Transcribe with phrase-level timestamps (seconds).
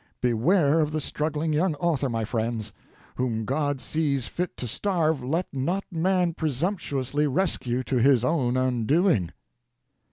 [0.19, 2.73] Beware of the struggling young author, my friends.
[3.17, 9.29] Whom God sees fit to starve, let not man presumptuously rescue to his own undoing."